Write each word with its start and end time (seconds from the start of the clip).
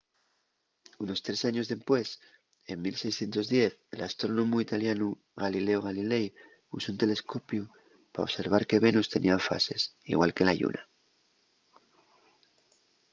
unos 1.03 1.19
tres 1.25 1.39
años 1.49 1.69
dempués 1.73 2.09
en 2.71 2.77
1610 2.85 3.71
l’astrónomu 3.97 4.57
italianu 4.65 5.07
galileo 5.43 5.79
galilei 5.87 6.25
usó 6.77 6.87
un 6.93 6.99
telescopiu 7.03 7.63
pa 8.13 8.25
observar 8.27 8.63
que 8.69 8.83
venus 8.85 9.11
tenía 9.13 9.45
fases 9.47 9.81
igual 10.13 10.31
que 10.35 10.47
la 10.47 10.57
lluna 10.59 10.81